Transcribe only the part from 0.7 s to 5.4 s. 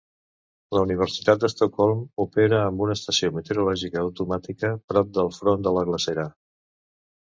La Universitat d'Estocolm opera amb una estació meteorològica automàtica prop del